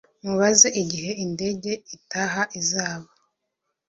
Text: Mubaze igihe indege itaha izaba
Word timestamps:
Mubaze 0.23 0.67
igihe 0.81 1.11
indege 1.25 1.71
itaha 1.95 2.41
izaba 2.59 3.09